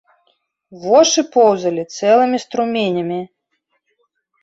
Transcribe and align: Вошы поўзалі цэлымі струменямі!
Вошы 0.85 1.21
поўзалі 1.35 1.83
цэлымі 1.99 2.37
струменямі! 2.47 3.23